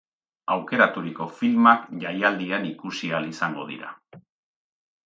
[0.53, 3.97] Aukeraturiko filmak jaialdian ikusi ahal izango dira.